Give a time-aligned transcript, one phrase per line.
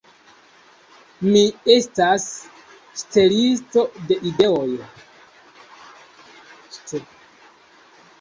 [1.25, 1.41] Mi
[1.73, 2.23] estas
[3.01, 4.71] ŝtelisto de ideoj.